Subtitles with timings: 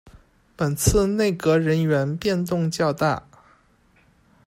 [0.57, 3.21] 本次内阁人员变动较大。